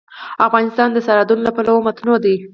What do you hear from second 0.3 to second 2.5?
افغانستان د سرحدونه له پلوه متنوع دی.